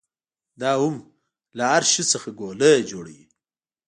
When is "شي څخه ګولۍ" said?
1.91-2.77